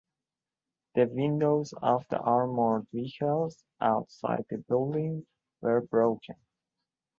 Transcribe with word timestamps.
The 0.95 1.05
windows 1.05 1.75
of 1.79 2.07
the 2.09 2.17
armored 2.17 2.87
vehicles 2.91 3.63
outside 3.79 4.45
the 4.49 4.57
building 4.57 5.27
were 5.61 5.81
broken. 5.81 6.37